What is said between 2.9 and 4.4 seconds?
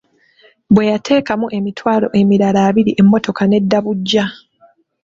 emmotoka n'edda buggya.